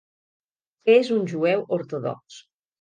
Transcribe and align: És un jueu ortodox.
És 0.95 1.13
un 1.19 1.29
jueu 1.35 1.63
ortodox. 1.81 2.43